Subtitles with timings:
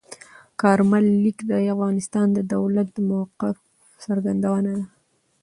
[0.61, 3.57] کارمل لیک د افغانستان د دولت د موقف
[4.03, 4.83] څرګندونه ده.